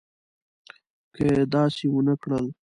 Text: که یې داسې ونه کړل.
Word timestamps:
که 1.13 1.23
یې 1.35 1.39
داسې 1.53 1.85
ونه 1.89 2.15
کړل. 2.21 2.45